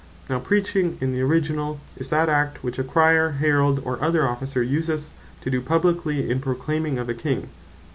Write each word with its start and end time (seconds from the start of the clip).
Now 0.27 0.39
Preaching 0.39 0.97
in 0.99 1.13
the 1.13 1.21
originall, 1.21 1.79
is 1.95 2.09
that 2.09 2.27
act, 2.27 2.63
which 2.63 2.79
a 2.79 2.83
Crier, 2.83 3.33
Herald, 3.39 3.83
or 3.85 4.01
other 4.01 4.27
Officer 4.27 4.63
useth 4.63 5.11
to 5.41 5.51
doe 5.51 5.61
publiquely 5.61 6.27
in 6.27 6.39
Proclaiming 6.39 6.97
of 6.97 7.07
a 7.07 7.13
King. 7.13 7.49